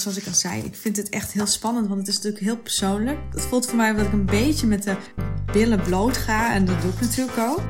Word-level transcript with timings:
zoals 0.00 0.16
ik 0.16 0.26
al 0.26 0.34
zei, 0.34 0.62
ik 0.62 0.74
vind 0.74 0.96
het 0.96 1.08
echt 1.08 1.32
heel 1.32 1.46
spannend, 1.46 1.86
want 1.86 1.98
het 1.98 2.08
is 2.08 2.14
natuurlijk 2.14 2.44
heel 2.44 2.56
persoonlijk. 2.56 3.18
Het 3.30 3.42
voelt 3.42 3.66
voor 3.66 3.76
mij 3.76 3.92
dat 3.92 4.06
ik 4.06 4.12
een 4.12 4.26
beetje 4.26 4.66
met 4.66 4.82
de 4.82 4.96
billen 5.52 5.82
bloot 5.82 6.16
ga 6.16 6.54
en 6.54 6.64
dat 6.64 6.82
doe 6.82 6.90
ik 6.92 7.00
natuurlijk 7.00 7.38
ook. 7.38 7.60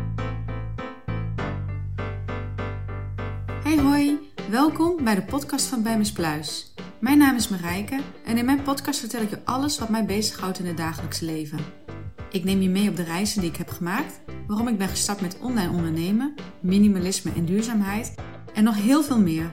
Hey 3.62 3.78
hoi, 3.78 4.18
welkom 4.50 5.04
bij 5.04 5.14
de 5.14 5.22
podcast 5.22 5.66
van 5.66 5.82
Bij 5.82 6.10
Pluis. 6.14 6.74
Mijn 7.00 7.18
naam 7.18 7.36
is 7.36 7.48
Marijke 7.48 8.00
en 8.24 8.38
in 8.38 8.44
mijn 8.44 8.62
podcast 8.62 9.00
vertel 9.00 9.22
ik 9.22 9.30
je 9.30 9.44
alles 9.44 9.78
wat 9.78 9.88
mij 9.88 10.04
bezighoudt 10.04 10.58
in 10.58 10.66
het 10.66 10.76
dagelijks 10.76 11.20
leven. 11.20 11.58
Ik 12.30 12.44
neem 12.44 12.60
je 12.62 12.68
mee 12.68 12.88
op 12.88 12.96
de 12.96 13.02
reizen 13.02 13.40
die 13.40 13.50
ik 13.50 13.56
heb 13.56 13.68
gemaakt, 13.68 14.20
waarom 14.46 14.68
ik 14.68 14.78
ben 14.78 14.88
gestart 14.88 15.20
met 15.20 15.38
online 15.40 15.70
ondernemen, 15.70 16.34
minimalisme 16.60 17.32
en 17.36 17.44
duurzaamheid 17.44 18.14
en 18.54 18.64
nog 18.64 18.76
heel 18.76 19.02
veel 19.02 19.18
meer. 19.18 19.52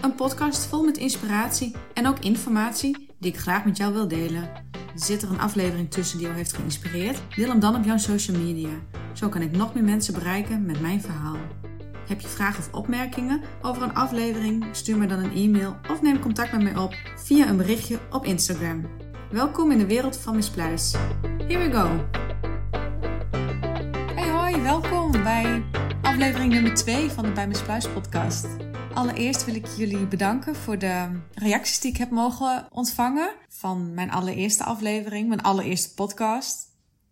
Een 0.00 0.14
podcast 0.14 0.66
vol 0.66 0.84
met 0.84 0.96
inspiratie 0.96 1.74
en 1.94 2.06
ook 2.06 2.18
informatie 2.18 3.08
die 3.18 3.32
ik 3.32 3.38
graag 3.38 3.64
met 3.64 3.76
jou 3.76 3.92
wil 3.92 4.08
delen. 4.08 4.50
Zit 4.94 5.22
er 5.22 5.30
een 5.30 5.40
aflevering 5.40 5.90
tussen 5.90 6.16
die 6.18 6.26
jou 6.26 6.38
heeft 6.38 6.52
geïnspireerd? 6.52 7.20
Deel 7.36 7.48
hem 7.48 7.60
dan 7.60 7.76
op 7.76 7.84
jouw 7.84 7.96
social 7.96 8.38
media. 8.38 8.68
Zo 9.12 9.28
kan 9.28 9.42
ik 9.42 9.56
nog 9.56 9.74
meer 9.74 9.84
mensen 9.84 10.14
bereiken 10.14 10.66
met 10.66 10.80
mijn 10.80 11.00
verhaal. 11.00 11.36
Heb 12.08 12.20
je 12.20 12.28
vragen 12.28 12.58
of 12.58 12.72
opmerkingen 12.72 13.40
over 13.62 13.82
een 13.82 13.94
aflevering? 13.94 14.64
Stuur 14.72 14.98
me 14.98 15.06
dan 15.06 15.18
een 15.18 15.34
e-mail 15.34 15.76
of 15.90 16.02
neem 16.02 16.20
contact 16.20 16.52
met 16.52 16.62
mij 16.62 16.76
op 16.76 16.94
via 17.16 17.48
een 17.48 17.56
berichtje 17.56 17.98
op 18.10 18.24
Instagram. 18.24 18.86
Welkom 19.30 19.70
in 19.70 19.78
de 19.78 19.86
wereld 19.86 20.16
van 20.16 20.34
Miss 20.34 20.50
Pluis. 20.50 20.94
Here 21.38 21.68
we 21.68 21.72
go! 21.72 22.06
Hey 24.14 24.30
hoi, 24.30 24.62
welkom 24.62 25.10
bij 25.10 25.64
aflevering 26.02 26.52
nummer 26.52 26.74
2 26.74 27.10
van 27.10 27.24
de 27.24 27.32
Bij 27.32 27.48
Miss 27.48 27.62
Pluis 27.62 27.88
podcast. 27.88 28.67
Allereerst 28.98 29.44
wil 29.44 29.54
ik 29.54 29.66
jullie 29.66 30.06
bedanken 30.06 30.54
voor 30.54 30.78
de 30.78 31.20
reacties 31.34 31.80
die 31.80 31.90
ik 31.90 31.96
heb 31.96 32.10
mogen 32.10 32.66
ontvangen 32.70 33.30
van 33.48 33.94
mijn 33.94 34.10
allereerste 34.10 34.64
aflevering, 34.64 35.28
mijn 35.28 35.42
allereerste 35.42 35.94
podcast. 35.94 36.66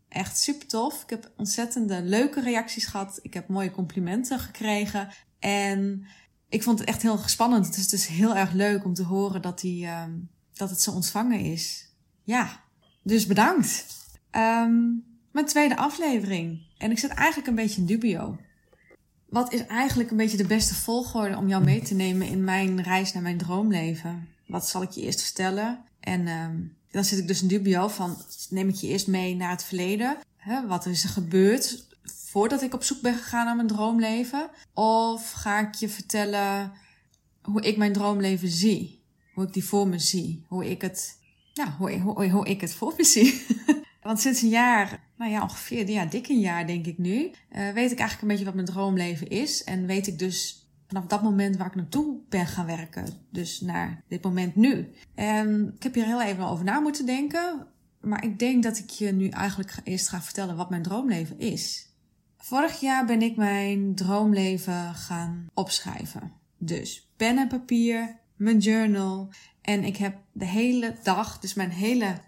Echt 0.09 0.39
super 0.39 0.67
tof. 0.67 1.03
Ik 1.03 1.11
heb 1.11 1.33
ontzettende 1.37 2.03
leuke 2.03 2.41
reacties 2.41 2.87
gehad. 2.87 3.19
Ik 3.23 3.35
heb 3.35 3.49
mooie 3.49 3.71
complimenten 3.71 4.39
gekregen. 4.39 5.09
En 5.39 6.07
ik 6.49 6.63
vond 6.63 6.79
het 6.79 6.89
echt 6.89 7.03
heel 7.03 7.19
spannend. 7.19 7.67
Het 7.67 7.77
is 7.77 7.89
dus 7.89 8.07
heel 8.07 8.37
erg 8.37 8.53
leuk 8.53 8.85
om 8.85 8.95
te 8.95 9.05
horen 9.05 9.43
dat, 9.43 9.61
die, 9.61 9.85
uh, 9.85 10.03
dat 10.53 10.71
het 10.71 10.81
zo 10.81 10.91
ontvangen 10.91 11.41
is. 11.41 11.93
Ja, 12.23 12.65
dus 13.03 13.27
bedankt. 13.27 13.87
Um, 14.31 15.05
mijn 15.33 15.47
tweede 15.47 15.77
aflevering. 15.77 16.75
En 16.79 16.91
ik 16.91 16.99
zit 16.99 17.11
eigenlijk 17.11 17.49
een 17.49 17.55
beetje 17.55 17.81
in 17.81 17.87
dubio 17.87 18.39
wat 19.29 19.53
is 19.53 19.67
eigenlijk 19.67 20.11
een 20.11 20.17
beetje 20.17 20.37
de 20.37 20.47
beste 20.47 20.75
volgorde 20.75 21.37
om 21.37 21.49
jou 21.49 21.65
mee 21.65 21.83
te 21.83 21.95
nemen 21.95 22.29
in 22.29 22.45
mijn 22.45 22.83
reis 22.83 23.13
naar 23.13 23.23
mijn 23.23 23.39
droomleven? 23.39 24.29
Wat 24.47 24.69
zal 24.69 24.83
ik 24.83 24.91
je 24.91 25.01
eerst 25.01 25.23
vertellen? 25.23 25.85
En 26.01 26.29
um, 26.29 26.77
dan 26.91 27.05
zit 27.05 27.19
ik 27.19 27.27
dus 27.27 27.43
in 27.43 27.49
dubio 27.49 27.89
van, 27.89 28.17
neem 28.51 28.69
ik 28.69 28.75
je 28.75 28.87
eerst 28.87 29.07
mee 29.07 29.37
naar 29.37 29.51
het 29.51 29.65
verleden? 29.65 30.17
Hè, 30.37 30.67
wat 30.67 30.87
is 30.87 31.03
er 31.03 31.09
gebeurd 31.09 31.87
voordat 32.03 32.63
ik 32.63 32.75
op 32.75 32.83
zoek 32.83 33.01
ben 33.01 33.15
gegaan 33.15 33.45
naar 33.45 33.57
mijn 33.57 33.69
droomleven? 33.69 34.51
Of 34.75 35.33
ga 35.33 35.69
ik 35.69 35.75
je 35.75 35.89
vertellen 35.89 36.73
hoe 37.43 37.61
ik 37.61 37.77
mijn 37.77 37.93
droomleven 37.93 38.49
zie? 38.49 39.03
Hoe 39.35 39.45
ik 39.45 39.53
die 39.53 39.65
voor 39.65 39.89
me 39.89 39.99
zie? 39.99 40.45
Hoe 40.49 40.71
ik 40.71 40.83
het, 40.83 41.19
ja, 41.53 41.77
hoe, 41.79 41.99
hoe, 41.99 42.31
hoe 42.31 42.47
ik 42.47 42.61
het 42.61 42.75
voor 42.75 42.95
me 42.97 43.05
zie? 43.05 43.47
Want 44.03 44.21
sinds 44.21 44.43
een 44.43 44.49
jaar, 44.49 45.01
nou 45.17 45.31
ja, 45.31 45.43
ongeveer 45.43 45.91
ja, 45.91 46.05
dik 46.05 46.29
een 46.29 46.41
jaar 46.41 46.67
denk 46.67 46.87
ik 46.87 46.99
nu, 46.99 47.19
uh, 47.21 47.31
weet 47.51 47.93
ik 47.93 47.99
eigenlijk 47.99 48.21
een 48.21 48.29
beetje 48.29 48.45
wat 48.45 48.55
mijn 48.55 48.67
droomleven 48.67 49.29
is. 49.29 49.65
En 49.65 49.87
weet 49.87 50.07
ik 50.07 50.19
dus 50.19 50.67
vanaf 50.87 51.07
dat 51.07 51.23
moment 51.23 51.57
waar 51.57 51.67
ik 51.67 51.75
naartoe 51.75 52.19
ben 52.29 52.47
gaan 52.47 52.67
werken. 52.67 53.07
Dus 53.31 53.61
naar 53.61 54.03
dit 54.09 54.23
moment 54.23 54.57
nu. 54.57 54.93
En 55.15 55.73
ik 55.77 55.83
heb 55.83 55.95
hier 55.95 56.05
heel 56.05 56.23
even 56.23 56.45
over 56.45 56.65
na 56.65 56.81
moeten 56.81 57.07
denken. 57.07 57.67
Maar 58.01 58.25
ik 58.25 58.39
denk 58.39 58.63
dat 58.63 58.79
ik 58.79 58.91
je 58.91 59.13
nu 59.13 59.29
eigenlijk 59.29 59.75
eerst 59.85 60.09
ga 60.09 60.23
vertellen 60.23 60.57
wat 60.57 60.71
mijn 60.71 60.83
droomleven 60.83 61.39
is. 61.39 61.91
Vorig 62.37 62.81
jaar 62.81 63.07
ben 63.07 63.23
ik 63.23 63.37
mijn 63.37 63.95
droomleven 63.95 64.95
gaan 64.95 65.47
opschrijven. 65.55 66.33
Dus 66.59 67.11
pen 67.17 67.39
en 67.39 67.49
papier, 67.49 68.17
mijn 68.37 68.59
journal. 68.59 69.29
En 69.61 69.85
ik 69.85 69.97
heb 69.97 70.17
de 70.33 70.45
hele 70.45 70.97
dag, 71.03 71.39
dus 71.39 71.55
mijn 71.55 71.71
hele 71.71 72.21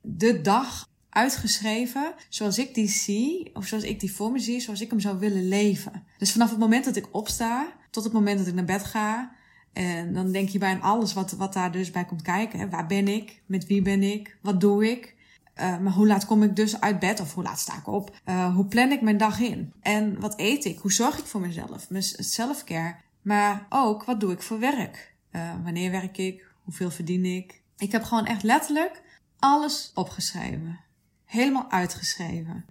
de 0.00 0.40
dag 0.40 0.88
uitgeschreven 1.10 2.14
zoals 2.28 2.58
ik 2.58 2.74
die 2.74 2.88
zie, 2.88 3.50
of 3.54 3.66
zoals 3.66 3.84
ik 3.84 4.00
die 4.00 4.12
voor 4.12 4.32
me 4.32 4.38
zie, 4.38 4.60
zoals 4.60 4.80
ik 4.80 4.90
hem 4.90 5.00
zou 5.00 5.18
willen 5.18 5.48
leven. 5.48 6.04
Dus 6.18 6.32
vanaf 6.32 6.50
het 6.50 6.58
moment 6.58 6.84
dat 6.84 6.96
ik 6.96 7.08
opsta, 7.10 7.72
tot 7.90 8.04
het 8.04 8.12
moment 8.12 8.38
dat 8.38 8.46
ik 8.46 8.54
naar 8.54 8.64
bed 8.64 8.84
ga, 8.84 9.32
en 9.72 10.12
dan 10.12 10.32
denk 10.32 10.48
je 10.48 10.58
bij 10.58 10.72
aan 10.72 10.82
alles 10.82 11.12
wat, 11.12 11.32
wat 11.32 11.52
daar 11.52 11.72
dus 11.72 11.90
bij 11.90 12.04
komt 12.04 12.22
kijken. 12.22 12.58
Hè. 12.58 12.68
Waar 12.68 12.86
ben 12.86 13.08
ik? 13.08 13.42
Met 13.46 13.66
wie 13.66 13.82
ben 13.82 14.02
ik? 14.02 14.36
Wat 14.42 14.60
doe 14.60 14.90
ik? 14.90 15.16
Uh, 15.56 15.78
maar 15.78 15.92
hoe 15.92 16.06
laat 16.06 16.26
kom 16.26 16.42
ik 16.42 16.56
dus 16.56 16.80
uit 16.80 16.98
bed? 16.98 17.20
Of 17.20 17.34
hoe 17.34 17.42
laat 17.42 17.58
sta 17.58 17.76
ik 17.76 17.86
op? 17.86 18.20
Uh, 18.28 18.54
hoe 18.54 18.66
plan 18.66 18.90
ik 18.90 19.00
mijn 19.00 19.16
dag 19.16 19.40
in? 19.40 19.72
En 19.80 20.20
wat 20.20 20.38
eet 20.38 20.64
ik? 20.64 20.78
Hoe 20.78 20.92
zorg 20.92 21.18
ik 21.18 21.24
voor 21.24 21.40
mezelf? 21.40 21.90
Mijn 21.90 22.02
selfcare. 22.02 22.96
Maar 23.22 23.66
ook, 23.68 24.04
wat 24.04 24.20
doe 24.20 24.32
ik 24.32 24.42
voor 24.42 24.58
werk? 24.58 25.14
Uh, 25.32 25.50
wanneer 25.64 25.90
werk 25.90 26.18
ik? 26.18 26.46
Hoeveel 26.64 26.90
verdien 26.90 27.24
ik? 27.24 27.60
Ik 27.76 27.92
heb 27.92 28.02
gewoon 28.02 28.26
echt 28.26 28.42
letterlijk 28.42 29.02
alles 29.38 29.90
opgeschreven 29.94 30.78
helemaal 31.30 31.70
uitgeschreven. 31.70 32.64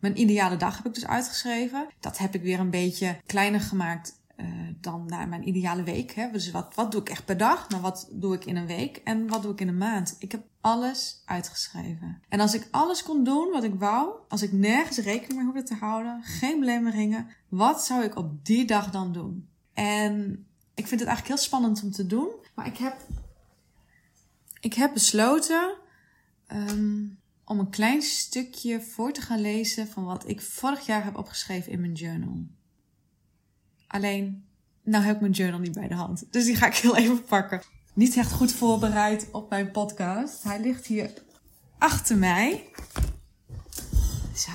Mijn 0.00 0.20
ideale 0.20 0.56
dag 0.56 0.76
heb 0.76 0.86
ik 0.86 0.94
dus 0.94 1.06
uitgeschreven. 1.06 1.88
Dat 2.00 2.18
heb 2.18 2.34
ik 2.34 2.42
weer 2.42 2.60
een 2.60 2.70
beetje 2.70 3.20
kleiner 3.26 3.60
gemaakt 3.60 4.20
uh, 4.36 4.46
dan 4.80 5.06
naar 5.06 5.28
mijn 5.28 5.48
ideale 5.48 5.82
week. 5.82 6.10
Hè. 6.10 6.30
Dus 6.30 6.50
wat, 6.50 6.74
wat 6.74 6.92
doe 6.92 7.00
ik 7.00 7.08
echt 7.08 7.24
per 7.24 7.36
dag? 7.36 7.70
Maar 7.70 7.80
wat 7.80 8.08
doe 8.12 8.34
ik 8.34 8.44
in 8.44 8.56
een 8.56 8.66
week? 8.66 8.96
En 8.96 9.28
wat 9.28 9.42
doe 9.42 9.52
ik 9.52 9.60
in 9.60 9.68
een 9.68 9.78
maand? 9.78 10.16
Ik 10.18 10.32
heb 10.32 10.42
alles 10.60 11.22
uitgeschreven. 11.24 12.22
En 12.28 12.40
als 12.40 12.54
ik 12.54 12.68
alles 12.70 13.02
kon 13.02 13.24
doen 13.24 13.50
wat 13.50 13.64
ik 13.64 13.74
wou, 13.74 14.14
als 14.28 14.42
ik 14.42 14.52
nergens 14.52 14.98
rekening 14.98 15.34
mee 15.34 15.44
hoefde 15.44 15.62
te 15.62 15.74
houden, 15.74 16.22
geen 16.22 16.60
belemmeringen, 16.60 17.28
wat 17.48 17.84
zou 17.84 18.04
ik 18.04 18.16
op 18.16 18.44
die 18.44 18.64
dag 18.64 18.90
dan 18.90 19.12
doen? 19.12 19.48
En 19.74 20.46
ik 20.74 20.86
vind 20.86 21.00
het 21.00 21.08
eigenlijk 21.08 21.26
heel 21.26 21.48
spannend 21.48 21.82
om 21.82 21.90
te 21.90 22.06
doen. 22.06 22.28
Maar 22.54 22.66
ik 22.66 22.76
heb, 22.76 22.96
ik 24.60 24.74
heb 24.74 24.92
besloten 24.92 25.74
um, 26.52 27.19
om 27.50 27.58
een 27.58 27.70
klein 27.70 28.02
stukje 28.02 28.80
voor 28.80 29.12
te 29.12 29.20
gaan 29.20 29.40
lezen 29.40 29.88
van 29.88 30.04
wat 30.04 30.28
ik 30.28 30.40
vorig 30.40 30.86
jaar 30.86 31.04
heb 31.04 31.16
opgeschreven 31.16 31.72
in 31.72 31.80
mijn 31.80 31.92
journal. 31.92 32.46
Alleen, 33.86 34.44
nou 34.82 35.04
heb 35.04 35.14
ik 35.14 35.20
mijn 35.20 35.32
journal 35.32 35.60
niet 35.60 35.74
bij 35.74 35.88
de 35.88 35.94
hand. 35.94 36.24
Dus 36.30 36.44
die 36.44 36.56
ga 36.56 36.66
ik 36.66 36.74
heel 36.74 36.96
even 36.96 37.24
pakken. 37.24 37.62
Niet 37.94 38.16
echt 38.16 38.32
goed 38.32 38.52
voorbereid 38.52 39.28
op 39.32 39.50
mijn 39.50 39.70
podcast. 39.70 40.42
Hij 40.42 40.60
ligt 40.60 40.86
hier 40.86 41.12
achter 41.78 42.16
mij. 42.16 42.70
Zo, 44.34 44.52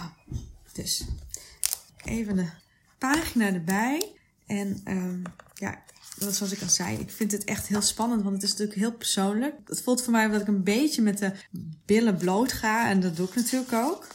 dus 0.73 1.05
even 2.03 2.35
de 2.35 2.49
pagina 2.97 3.53
erbij. 3.53 4.19
En 4.45 4.81
um, 4.87 5.23
ja, 5.53 5.83
dat 6.19 6.35
zoals 6.35 6.51
ik 6.51 6.61
al 6.61 6.69
zei, 6.69 6.97
ik 6.97 7.11
vind 7.11 7.31
het 7.31 7.43
echt 7.43 7.67
heel 7.67 7.81
spannend, 7.81 8.21
want 8.21 8.35
het 8.35 8.43
is 8.43 8.49
natuurlijk 8.49 8.79
heel 8.79 8.93
persoonlijk. 8.93 9.55
Het 9.65 9.81
voelt 9.81 10.03
voor 10.03 10.11
mij 10.11 10.27
dat 10.27 10.41
ik 10.41 10.47
een 10.47 10.63
beetje 10.63 11.01
met 11.01 11.17
de 11.17 11.31
billen 11.85 12.17
bloot 12.17 12.51
ga 12.51 12.89
en 12.89 12.99
dat 12.99 13.15
doe 13.15 13.27
ik 13.27 13.35
natuurlijk 13.35 13.73
ook. 13.73 14.07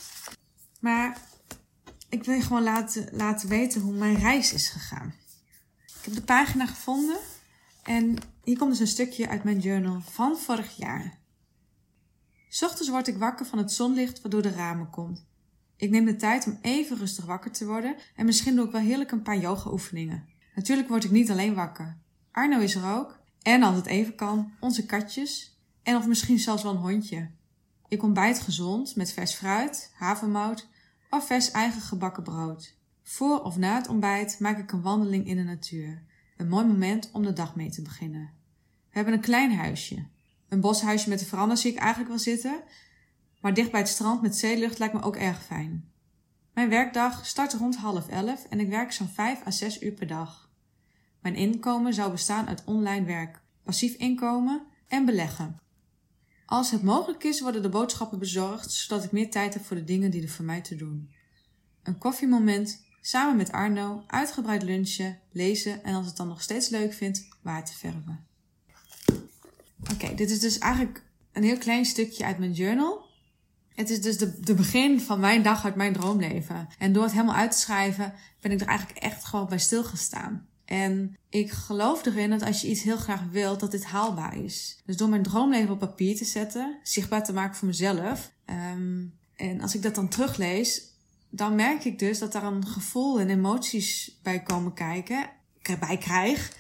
Maar 0.81 1.21
ik 2.09 2.25
wil 2.25 2.35
je 2.35 2.43
gewoon 2.43 2.63
laten, 2.63 3.09
laten 3.13 3.49
weten 3.49 3.81
hoe 3.81 3.93
mijn 3.93 4.17
reis 4.17 4.53
is 4.53 4.69
gegaan. 4.69 5.15
Ik 5.87 6.05
heb 6.05 6.15
de 6.15 6.23
pagina 6.23 6.67
gevonden 6.67 7.19
en 7.83 8.17
hier 8.45 8.59
komt 8.59 8.71
dus 8.71 8.81
een 8.81 8.87
stukje 8.87 9.29
uit 9.29 9.45
mijn 9.45 9.59
journal 9.59 10.01
van 10.01 10.39
vorig 10.39 10.77
jaar. 10.77 11.19
Ochtends 12.61 12.89
word 12.89 13.09
ik 13.09 13.17
wakker 13.17 13.47
van 13.47 13.59
het 13.59 13.73
zonlicht 13.73 14.23
wat 14.23 14.31
door 14.31 14.43
de 14.43 14.51
ramen 14.51 14.91
komt. 14.91 15.27
Ik 15.77 15.91
neem 15.91 16.05
de 16.05 16.17
tijd 16.17 16.47
om 16.47 16.59
even 16.63 16.99
rustig 16.99 17.25
wakker 17.25 17.51
te 17.51 17.67
worden 17.67 17.97
en 18.17 18.27
misschien 18.27 18.57
doe 18.57 18.67
ik 18.67 18.73
wel 18.73 18.81
heerlijk 18.81 19.11
een 19.11 19.23
paar 19.23 19.39
yoga 19.39 19.71
oefeningen. 19.71 20.29
Natuurlijk 20.55 20.89
word 20.89 21.05
ik 21.05 21.11
niet 21.11 21.31
alleen 21.31 21.55
wakker. 21.55 21.97
Arno 22.31 22.59
is 22.59 22.75
er 22.75 22.97
ook. 22.97 23.19
En 23.43 23.63
als 23.63 23.77
het 23.77 23.87
even 23.87 24.15
kan, 24.15 24.53
onze 24.61 24.87
katjes. 24.87 25.59
En 25.83 25.97
of 25.97 26.07
misschien 26.07 26.39
zelfs 26.39 26.63
wel 26.63 26.73
een 26.73 26.79
hondje. 26.79 27.31
Ik 27.89 28.03
ontbijt 28.03 28.41
gezond 28.41 28.97
met 28.97 29.13
vers 29.13 29.35
fruit, 29.35 29.93
havermout 29.95 30.69
of 31.11 31.27
vers 31.27 31.51
eigen 31.51 31.81
gebakken 31.81 32.23
brood. 32.23 32.75
Voor 33.03 33.43
of 33.43 33.57
na 33.57 33.75
het 33.75 33.89
ontbijt 33.89 34.39
maak 34.39 34.59
ik 34.59 34.73
een 34.73 34.83
wandeling 34.83 35.27
in 35.27 35.37
de 35.37 35.43
natuur. 35.43 36.03
Een 36.37 36.49
mooi 36.49 36.67
moment 36.67 37.11
om 37.13 37.23
de 37.23 37.33
dag 37.33 37.55
mee 37.55 37.71
te 37.71 37.83
beginnen. 37.83 38.31
We 38.91 38.97
hebben 38.97 39.15
een 39.15 39.21
klein 39.21 39.55
huisje. 39.55 40.07
Een 40.49 40.61
boshuisje 40.61 41.09
met 41.09 41.19
de 41.19 41.25
veranda 41.25 41.57
zie 41.57 41.73
ik 41.73 41.79
eigenlijk 41.79 42.09
wel 42.09 42.19
zitten, 42.19 42.63
maar 43.41 43.55
dicht 43.55 43.71
bij 43.71 43.81
het 43.81 43.89
strand 43.89 44.23
met 44.23 44.37
zeelucht 44.37 44.79
lijkt 44.79 44.95
me 44.95 45.03
ook 45.03 45.17
erg 45.17 45.45
fijn. 45.45 45.91
Mijn 46.55 46.69
werkdag 46.69 47.27
start 47.27 47.53
rond 47.53 47.77
half 47.77 48.09
elf 48.09 48.45
en 48.45 48.61
ik 48.61 48.69
werk 48.69 48.93
zo'n 48.93 49.09
vijf 49.09 49.47
à 49.47 49.51
zes 49.51 49.83
uur 49.83 49.93
per 49.93 50.07
dag. 50.07 50.51
Mijn 51.21 51.35
inkomen 51.35 51.95
zou 51.95 52.11
bestaan 52.11 52.47
uit 52.47 52.65
online 52.65 53.07
werk, 53.07 53.41
passief 53.63 53.95
inkomen 53.95 54.67
en 54.89 55.05
beleggen. 55.05 55.59
Als 56.47 56.71
het 56.71 56.83
mogelijk 56.83 57.25
is, 57.25 57.41
worden 57.41 57.63
de 57.63 57.69
boodschappen 57.69 58.19
bezorgd, 58.19 58.73
zodat 58.73 59.05
ik 59.05 59.13
meer 59.13 59.31
tijd 59.31 59.55
heb 59.55 59.65
voor 59.65 59.77
de 59.77 59.85
dingen 59.85 60.11
die 60.11 60.23
er 60.23 60.29
voor 60.29 60.45
mij 60.45 60.61
te 60.61 60.77
doen. 60.77 61.11
Een 61.83 61.99
koffiemoment, 61.99 62.85
samen 63.01 63.37
met 63.37 63.53
Arno, 63.53 64.05
uitgebreid 64.07 64.63
lunchen, 64.63 65.19
lezen 65.33 65.85
en 65.85 65.95
als 65.95 66.07
het 66.07 66.17
dan 66.17 66.29
nog 66.29 66.43
steeds 66.43 66.69
leuk 66.69 66.93
vindt, 66.93 67.29
waar 67.43 67.65
te 67.65 67.73
verven. 67.73 68.27
Oké, 69.93 70.15
dit 70.15 70.31
is 70.31 70.41
dus 70.41 70.59
eigenlijk 70.59 71.03
een 71.33 71.43
heel 71.43 71.59
klein 71.59 71.85
stukje 71.85 72.25
uit 72.25 72.39
mijn 72.39 72.53
journal. 72.53 73.09
Het 73.81 73.91
is 73.91 74.01
dus 74.01 74.19
de, 74.19 74.41
de 74.41 74.55
begin 74.55 75.01
van 75.01 75.21
mijn 75.21 75.43
dag 75.43 75.65
uit 75.65 75.75
mijn 75.75 75.93
droomleven. 75.93 76.69
En 76.79 76.93
door 76.93 77.03
het 77.03 77.13
helemaal 77.13 77.35
uit 77.35 77.51
te 77.51 77.59
schrijven, 77.59 78.13
ben 78.41 78.53
ik 78.53 78.61
er 78.61 78.67
eigenlijk 78.67 78.99
echt 78.99 79.25
gewoon 79.25 79.49
bij 79.49 79.59
stilgestaan. 79.59 80.47
En 80.65 81.17
ik 81.29 81.51
geloof 81.51 82.07
erin 82.07 82.31
dat 82.31 82.43
als 82.43 82.61
je 82.61 82.69
iets 82.69 82.83
heel 82.83 82.97
graag 82.97 83.23
wilt, 83.31 83.61
dat 83.61 83.71
dit 83.71 83.85
haalbaar 83.85 84.37
is. 84.37 84.81
Dus 84.85 84.97
door 84.97 85.09
mijn 85.09 85.23
droomleven 85.23 85.71
op 85.71 85.79
papier 85.79 86.17
te 86.17 86.25
zetten, 86.25 86.79
zichtbaar 86.83 87.25
te 87.25 87.33
maken 87.33 87.57
voor 87.57 87.69
mezelf. 87.69 88.33
Ehm, 88.45 89.05
en 89.37 89.61
als 89.61 89.75
ik 89.75 89.83
dat 89.83 89.95
dan 89.95 90.09
teruglees, 90.09 90.83
dan 91.31 91.55
merk 91.55 91.85
ik 91.85 91.99
dus 91.99 92.19
dat 92.19 92.33
daar 92.33 92.45
een 92.45 92.67
gevoel 92.67 93.21
en 93.21 93.31
emoties 93.31 94.19
bij 94.23 94.43
komen 94.43 94.75
kijken, 94.75 95.31
bij 95.79 95.99
krijg. 95.99 96.57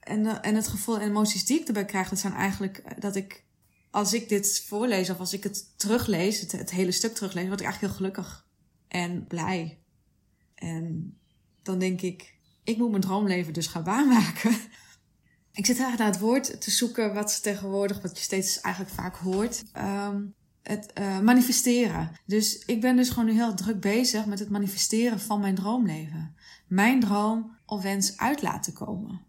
En, 0.00 0.42
en 0.42 0.54
het 0.54 0.68
gevoel 0.68 1.00
en 1.00 1.08
emoties 1.08 1.44
die 1.44 1.60
ik 1.60 1.66
erbij 1.66 1.84
krijg, 1.84 2.08
dat 2.08 2.18
zijn 2.18 2.34
eigenlijk 2.34 2.78
eh, 2.78 3.00
dat 3.00 3.16
ik, 3.16 3.44
als 3.92 4.12
ik 4.12 4.28
dit 4.28 4.64
voorlees 4.66 5.10
of 5.10 5.18
als 5.18 5.32
ik 5.32 5.42
het 5.42 5.78
teruglees, 5.78 6.40
het, 6.40 6.70
hele 6.70 6.92
stuk 6.92 7.14
teruglees, 7.14 7.46
word 7.46 7.60
ik 7.60 7.66
eigenlijk 7.66 7.94
heel 7.94 8.02
gelukkig 8.02 8.46
en 8.88 9.26
blij. 9.26 9.78
En 10.54 11.16
dan 11.62 11.78
denk 11.78 12.00
ik, 12.00 12.38
ik 12.64 12.78
moet 12.78 12.90
mijn 12.90 13.02
droomleven 13.02 13.52
dus 13.52 13.66
gaan 13.66 13.84
waarmaken. 13.84 14.50
Ik 15.54 15.66
zit 15.66 15.78
eigenlijk 15.78 15.98
naar 15.98 16.20
het 16.20 16.20
woord 16.30 16.60
te 16.60 16.70
zoeken 16.70 17.14
wat 17.14 17.42
tegenwoordig, 17.42 18.02
wat 18.02 18.16
je 18.16 18.24
steeds 18.24 18.60
eigenlijk 18.60 18.94
vaak 18.94 19.16
hoort. 19.16 19.62
Um, 19.76 20.34
het 20.62 20.92
uh, 20.98 21.20
manifesteren. 21.20 22.10
Dus 22.26 22.64
ik 22.64 22.80
ben 22.80 22.96
dus 22.96 23.08
gewoon 23.08 23.24
nu 23.24 23.32
heel 23.32 23.54
druk 23.54 23.80
bezig 23.80 24.26
met 24.26 24.38
het 24.38 24.50
manifesteren 24.50 25.20
van 25.20 25.40
mijn 25.40 25.54
droomleven. 25.54 26.36
Mijn 26.66 27.00
droom 27.00 27.56
of 27.66 27.82
wens 27.82 28.16
uit 28.16 28.42
laten 28.42 28.72
komen. 28.72 29.20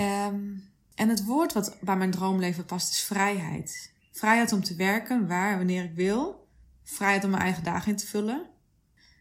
Um, 0.00 0.62
en 0.96 1.08
het 1.08 1.24
woord 1.24 1.52
wat 1.52 1.76
bij 1.80 1.96
mijn 1.96 2.10
droomleven 2.10 2.64
past 2.64 2.92
is 2.92 3.00
vrijheid. 3.00 3.92
Vrijheid 4.12 4.52
om 4.52 4.62
te 4.62 4.74
werken 4.74 5.26
waar 5.28 5.50
en 5.50 5.56
wanneer 5.56 5.84
ik 5.84 5.94
wil. 5.94 6.48
Vrijheid 6.84 7.24
om 7.24 7.30
mijn 7.30 7.42
eigen 7.42 7.64
dagen 7.64 7.90
in 7.90 7.96
te 7.96 8.06
vullen. 8.06 8.46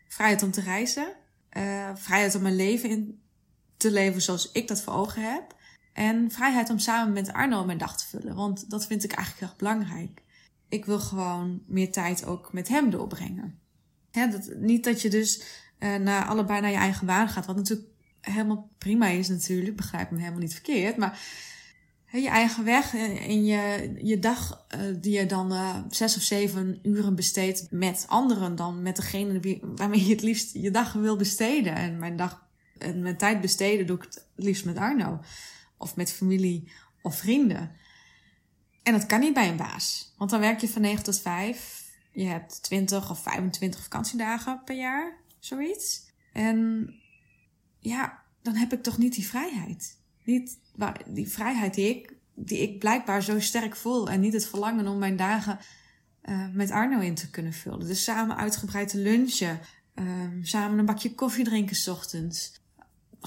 Vrijheid 0.07 0.44
om 0.44 0.51
te 0.51 0.62
reizen. 0.62 1.13
Uh, 1.57 1.89
vrijheid 1.95 2.36
om 2.36 2.42
mijn 2.42 2.56
leven 2.56 2.89
in 2.89 3.22
te 3.77 3.92
leven 3.92 4.22
zoals 4.22 4.51
ik 4.51 4.68
dat 4.68 4.81
voor 4.81 4.94
ogen 4.94 5.31
heb. 5.33 5.56
En 5.94 6.31
vrijheid 6.31 6.69
om 6.69 6.80
samen 6.80 7.13
met 7.13 7.33
Arno 7.33 7.66
mijn 7.66 7.78
dag 7.78 7.98
te 7.98 8.07
vullen. 8.07 8.36
Want 8.36 8.69
dat 8.69 8.88
vind 8.88 9.04
ik 9.04 9.12
eigenlijk 9.12 9.48
erg 9.48 9.56
belangrijk. 9.56 10.21
Ik 10.69 10.86
wil 10.86 11.00
gewoon 11.00 11.63
meer 11.68 11.92
tijd 11.92 12.25
ook 12.25 12.54
met 12.54 12.68
hem 12.68 12.89
doorbrengen. 12.89 13.60
dat, 14.12 14.50
niet 14.57 14.83
dat 14.83 15.01
je 15.01 15.10
dus 15.10 15.44
uh, 15.80 15.95
naar, 15.95 16.25
allebei 16.25 16.62
naar 16.62 16.71
je 16.71 16.78
eigen 16.78 17.06
baan 17.06 17.30
gaat. 17.30 17.45
Wat 17.45 17.56
natuurlijk 17.56 17.89
helemaal 18.21 18.69
prima 18.78 19.07
is 19.07 19.28
natuurlijk. 19.28 19.75
Begrijp 19.75 20.12
me 20.12 20.19
helemaal 20.19 20.39
niet 20.39 20.54
verkeerd. 20.54 20.98
Maar 20.98 21.19
je 22.22 22.30
eigen 22.30 22.64
weg 22.64 22.96
en 22.96 23.46
je, 23.46 23.94
je 24.04 24.20
dag 24.20 24.66
uh, 24.76 24.96
die 25.02 25.20
je 25.20 25.26
dan 25.26 25.54
uh, 25.54 25.78
zes 25.90 26.16
of 26.16 26.22
zeven 26.22 26.80
uren 26.84 27.16
besteedt 27.16 27.68
met 27.72 28.06
anderen 28.08 28.56
dan 28.56 28.82
met 28.82 28.96
degene 28.96 29.60
waarmee 29.62 30.06
je 30.06 30.14
het 30.14 30.22
liefst 30.22 30.54
je 30.54 30.72
dag 30.72 30.94
wil 30.94 31.16
besteden. 31.16 31.76
En 31.76 32.00
mijn 32.00 32.16
dag 32.16 32.46
en 32.78 33.02
mijn 33.02 33.18
tijd 33.18 33.42
besteden 33.42 33.88
doe 33.88 33.98
ik 33.98 34.04
het 34.04 34.26
liefst 34.36 34.66
met 34.66 34.78
Arno. 34.78 35.20
Of 35.78 35.96
met 35.96 36.12
familie 36.12 36.72
of 37.02 37.18
vrienden. 37.18 37.72
En 38.84 38.94
dat 38.94 39.06
kan 39.06 39.20
niet 39.20 39.34
bij 39.34 39.50
een 39.50 39.58
baas. 39.58 40.14
Want 40.18 40.30
dan 40.30 40.40
werk 40.40 40.62
je 40.62 40.70
van 40.70 40.82
9 40.82 41.04
tot 41.04 41.20
5. 41.20 41.92
Je 42.12 42.26
hebt 42.26 42.64
20 42.64 43.10
of 43.10 43.20
25 43.20 43.84
vakantiedagen 43.84 44.62
per 44.66 44.76
jaar. 44.76 45.18
Zoiets. 45.40 46.12
En 46.34 46.90
ja, 47.80 48.24
dan 48.42 48.56
heb 48.56 48.74
ik 48.74 48.84
toch 48.84 48.98
niet 48.98 49.14
die 49.14 49.28
vrijheid. 49.28 49.98
Niet 50.25 50.57
die 51.07 51.30
vrijheid 51.30 51.74
die 51.74 51.89
ik, 51.89 52.13
die 52.33 52.60
ik 52.60 52.80
blijkbaar 52.80 53.24
zo 53.24 53.39
sterk 53.39 53.75
voel. 53.75 54.10
En 54.10 54.19
niet 54.19 54.33
het 54.33 54.48
verlangen 54.48 54.88
om 54.88 54.98
mijn 54.98 55.16
dagen 55.16 55.60
uh, 56.24 56.48
met 56.54 56.72
Arno 56.72 57.00
in 57.00 57.16
te 57.16 57.30
kunnen 57.30 57.54
vullen. 57.54 57.88
Dus 57.88 58.04
samen 58.04 58.38
uitgebreid 58.38 58.89
te 58.89 58.98
lunchen. 58.98 59.60
Uh, 59.95 60.30
samen 60.42 60.80
een 60.80 60.86
bakje 60.86 61.16
koffie 61.16 61.44
drinken 61.44 61.75
s 61.75 61.88
ochtends 61.88 62.63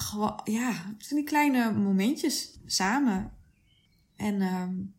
gewoon, 0.00 0.40
ja, 0.44 0.72
zijn 0.98 1.20
die 1.20 1.28
kleine 1.28 1.72
momentjes 1.72 2.58
samen. 2.66 3.32
En, 4.16 4.42
um, 4.42 4.94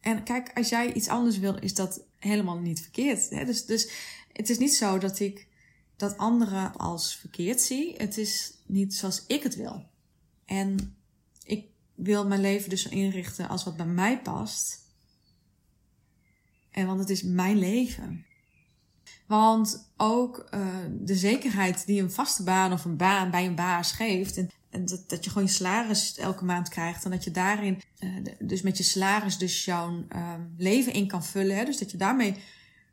en 0.00 0.22
kijk, 0.22 0.50
als 0.54 0.68
jij 0.68 0.92
iets 0.92 1.08
anders 1.08 1.38
wil, 1.38 1.58
is 1.58 1.74
dat 1.74 2.04
helemaal 2.18 2.58
niet 2.58 2.80
verkeerd. 2.80 3.30
Hè? 3.30 3.44
Dus, 3.44 3.66
dus 3.66 3.90
het 4.32 4.50
is 4.50 4.58
niet 4.58 4.74
zo 4.74 4.98
dat 4.98 5.18
ik 5.18 5.46
dat 5.96 6.16
anderen 6.16 6.76
als 6.76 7.16
verkeerd 7.16 7.60
zie. 7.60 7.94
Het 7.96 8.18
is 8.18 8.52
niet 8.66 8.94
zoals 8.94 9.24
ik 9.26 9.42
het 9.42 9.56
wil. 9.56 9.86
En 10.44 10.96
wil 11.98 12.26
mijn 12.26 12.40
leven 12.40 12.70
dus 12.70 12.88
inrichten 12.88 13.48
als 13.48 13.64
wat 13.64 13.76
bij 13.76 13.86
mij 13.86 14.20
past. 14.20 14.86
En 16.70 16.86
want 16.86 17.00
het 17.00 17.10
is 17.10 17.22
mijn 17.22 17.58
leven. 17.58 18.26
Want 19.26 19.92
ook 19.96 20.48
uh, 20.54 20.66
de 21.00 21.14
zekerheid 21.14 21.86
die 21.86 22.02
een 22.02 22.10
vaste 22.10 22.42
baan 22.42 22.72
of 22.72 22.84
een 22.84 22.96
baan 22.96 23.30
bij 23.30 23.46
een 23.46 23.54
baas 23.54 23.92
geeft. 23.92 24.36
En, 24.36 24.50
en 24.70 24.84
dat, 24.84 25.08
dat 25.08 25.24
je 25.24 25.30
gewoon 25.30 25.46
je 25.46 25.54
salaris 25.54 26.16
elke 26.16 26.44
maand 26.44 26.68
krijgt. 26.68 27.04
En 27.04 27.10
dat 27.10 27.24
je 27.24 27.30
daarin, 27.30 27.82
uh, 27.98 28.24
dus 28.38 28.62
met 28.62 28.76
je 28.76 28.82
salaris, 28.82 29.38
dus 29.38 29.64
jouw 29.64 30.04
uh, 30.08 30.34
leven 30.56 30.92
in 30.92 31.08
kan 31.08 31.24
vullen. 31.24 31.56
Hè? 31.56 31.64
Dus 31.64 31.78
dat 31.78 31.90
je 31.90 31.96
daarmee 31.96 32.36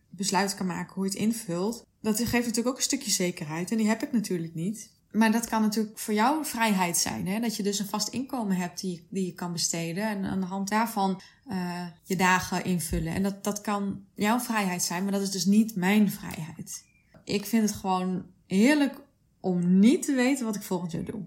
besluit 0.10 0.56
kan 0.56 0.66
maken 0.66 0.94
hoe 0.94 1.04
je 1.04 1.10
het 1.10 1.20
invult. 1.20 1.86
Dat 2.02 2.18
geeft 2.18 2.32
natuurlijk 2.32 2.68
ook 2.68 2.78
een 2.78 2.82
stukje 2.82 3.12
zekerheid. 3.12 3.72
En 3.72 3.78
die 3.78 3.88
heb 3.88 4.04
ik 4.04 4.12
natuurlijk 4.12 4.54
niet. 4.54 4.94
Maar 5.16 5.32
dat 5.32 5.48
kan 5.48 5.62
natuurlijk 5.62 6.00
voor 6.00 6.14
jou 6.14 6.46
vrijheid 6.46 6.98
zijn. 6.98 7.28
Hè? 7.28 7.40
Dat 7.40 7.56
je 7.56 7.64
dus 7.64 7.80
een 7.80 7.86
vast 7.86 8.08
inkomen 8.08 8.56
hebt 8.56 8.82
die, 8.82 9.08
die 9.10 9.26
je 9.26 9.34
kan 9.34 9.52
besteden. 9.52 10.04
En 10.04 10.26
aan 10.26 10.40
de 10.40 10.46
hand 10.46 10.70
daarvan 10.70 11.22
uh, 11.48 11.88
je 12.04 12.16
dagen 12.16 12.64
invullen. 12.64 13.14
En 13.14 13.24
dat, 13.24 13.44
dat 13.44 13.62
kan 13.62 14.06
jouw 14.14 14.40
vrijheid 14.40 14.84
zijn, 14.84 15.04
maar 15.04 15.12
dat 15.12 15.22
is 15.22 15.32
dus 15.32 15.46
niet 15.46 15.76
mijn 15.76 16.12
vrijheid. 16.12 16.86
Ik 17.24 17.46
vind 17.46 17.70
het 17.70 17.80
gewoon 17.80 18.26
heerlijk 18.48 19.02
om 19.40 19.80
niet 19.80 20.06
te 20.06 20.14
weten 20.14 20.46
wat 20.46 20.56
ik 20.56 20.62
volgend 20.62 20.92
jaar 20.92 21.04
doe. 21.04 21.26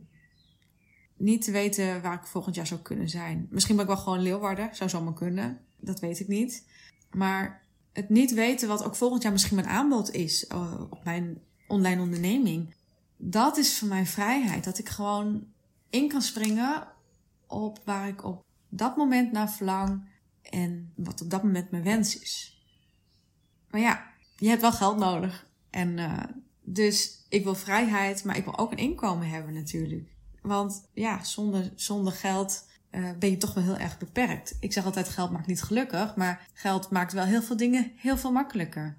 Niet 1.17 1.43
te 1.43 1.51
weten 1.51 2.03
waar 2.03 2.15
ik 2.15 2.27
volgend 2.27 2.55
jaar 2.55 2.67
zou 2.67 2.81
kunnen 2.81 3.09
zijn. 3.09 3.47
Misschien 3.51 3.77
ben 3.77 3.85
ik 3.85 3.91
wel 3.91 4.01
gewoon 4.01 4.23
Leeuwarden, 4.23 4.69
zou 4.73 4.91
zomaar 4.91 5.15
kunnen. 5.15 5.59
Dat 5.81 6.01
weet 6.01 6.21
ik 6.21 6.29
niet. 6.29 6.67
Maar 7.11 7.63
het 7.93 8.09
niet 8.09 8.35
weten 8.35 8.69
wat 8.69 8.85
ook 8.85 8.97
volgend 8.97 9.23
jaar 9.23 9.33
misschien 9.33 9.57
mijn 9.57 9.69
aanbod 9.69 10.15
is 10.15 10.45
uh, 10.53 10.81
op 10.91 11.05
mijn 11.05 11.39
online 11.67 12.03
onderneming 12.03 12.77
dat 13.19 13.57
is 13.57 13.79
voor 13.79 13.89
mij 13.89 14.07
vrijheid. 14.07 14.65
Dat 14.65 14.79
ik 14.79 14.89
gewoon 14.89 15.47
in 15.91 16.09
kan 16.09 16.23
springen 16.23 16.87
op 17.47 17.81
waar 17.85 18.09
ik 18.09 18.25
op 18.25 18.45
dat 18.69 18.97
moment 18.97 19.33
naar 19.33 19.51
verlang 19.51 20.09
en 20.43 20.93
wat 20.97 21.23
op 21.23 21.31
dat 21.31 21.43
moment 21.43 21.71
mijn 21.71 21.83
wens 21.83 22.19
is. 22.19 22.63
Maar 23.71 23.81
ja, 23.81 24.07
je 24.37 24.49
hebt 24.49 24.61
wel 24.61 24.73
geld 24.73 24.99
nodig. 24.99 25.47
En 25.71 25.99
uh, 25.99 26.23
dus 26.63 27.25
ik 27.29 27.45
wil 27.45 27.55
vrijheid, 27.55 28.25
maar 28.25 28.37
ik 28.37 28.45
wil 28.45 28.59
ook 28.59 28.73
een 28.73 28.79
inkomen 28.79 29.29
hebben 29.29 29.55
natuurlijk. 29.55 30.09
Want 30.43 30.89
ja, 30.95 31.25
zonder, 31.25 31.73
zonder 31.75 32.13
geld 32.13 32.69
uh, 32.91 33.11
ben 33.19 33.31
je 33.31 33.37
toch 33.37 33.55
wel 33.55 33.65
heel 33.65 33.77
erg 33.77 33.99
beperkt. 33.99 34.57
Ik 34.61 34.73
zeg 34.73 34.85
altijd, 34.85 35.09
geld 35.09 35.31
maakt 35.31 35.47
niet 35.47 35.63
gelukkig, 35.63 36.17
maar 36.17 36.49
geld 36.53 36.91
maakt 36.91 37.13
wel 37.13 37.25
heel 37.25 37.43
veel 37.43 37.57
dingen 37.57 37.93
heel 37.97 38.17
veel 38.17 38.33
makkelijker. 38.33 38.97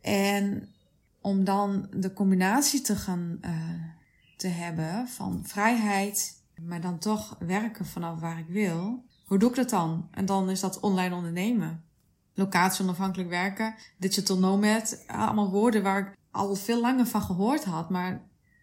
En 0.00 0.68
om 1.28 1.44
dan 1.44 1.86
de 1.90 2.12
combinatie 2.12 2.80
te 2.80 2.96
gaan 2.96 3.38
uh, 3.40 3.50
te 4.36 4.46
hebben 4.46 5.08
van 5.08 5.40
vrijheid, 5.44 6.42
maar 6.62 6.80
dan 6.80 6.98
toch 6.98 7.36
werken 7.38 7.86
vanaf 7.86 8.20
waar 8.20 8.38
ik 8.38 8.48
wil. 8.48 9.04
Hoe 9.26 9.38
doe 9.38 9.50
ik 9.50 9.56
dat 9.56 9.70
dan? 9.70 10.08
En 10.10 10.26
dan 10.26 10.50
is 10.50 10.60
dat 10.60 10.80
online 10.80 11.14
ondernemen. 11.14 11.84
Locatie 12.34 12.84
onafhankelijk 12.84 13.28
werken, 13.28 13.74
digital 13.96 14.38
nomad, 14.38 15.04
allemaal 15.06 15.50
woorden 15.50 15.82
waar 15.82 15.98
ik 15.98 16.16
al 16.30 16.54
veel 16.54 16.80
langer 16.80 17.06
van 17.06 17.22
gehoord 17.22 17.64
had, 17.64 17.90
maar 17.90 18.22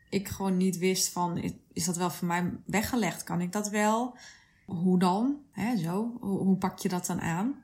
ik 0.09 0.27
gewoon 0.27 0.57
niet 0.57 0.77
wist 0.77 1.09
van, 1.09 1.53
is 1.73 1.85
dat 1.85 1.97
wel 1.97 2.09
voor 2.09 2.27
mij 2.27 2.53
weggelegd? 2.65 3.23
Kan 3.23 3.41
ik 3.41 3.51
dat 3.51 3.69
wel? 3.69 4.17
Hoe 4.65 4.99
dan? 4.99 5.37
Zo. 5.77 6.17
Hoe 6.19 6.57
pak 6.57 6.79
je 6.79 6.89
dat 6.89 7.05
dan 7.05 7.21
aan? 7.21 7.55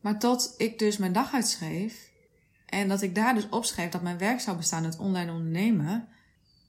Maar 0.00 0.18
tot 0.18 0.54
ik 0.56 0.78
dus 0.78 0.96
mijn 0.96 1.12
dag 1.12 1.34
uitschreef, 1.34 2.12
en 2.66 2.88
dat 2.88 3.02
ik 3.02 3.14
daar 3.14 3.34
dus 3.34 3.48
opschreef 3.48 3.90
dat 3.90 4.02
mijn 4.02 4.18
werk 4.18 4.40
zou 4.40 4.56
bestaan 4.56 4.84
uit 4.84 4.98
online 4.98 5.32
ondernemen, 5.32 6.08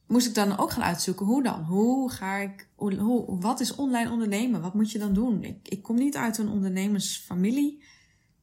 moest 0.07 0.27
ik 0.27 0.33
dan 0.33 0.57
ook 0.57 0.71
gaan 0.71 0.83
uitzoeken 0.83 1.25
hoe 1.25 1.43
dan? 1.43 1.63
Hoe 1.63 2.11
ga 2.11 2.35
ik, 2.35 2.67
hoe, 2.75 3.39
wat 3.39 3.59
is 3.59 3.75
online 3.75 4.11
ondernemen? 4.11 4.61
Wat 4.61 4.73
moet 4.73 4.91
je 4.91 4.99
dan 4.99 5.13
doen? 5.13 5.43
Ik, 5.43 5.67
ik 5.67 5.83
kom 5.83 5.95
niet 5.95 6.15
uit 6.15 6.37
een 6.37 6.49
ondernemersfamilie. 6.49 7.83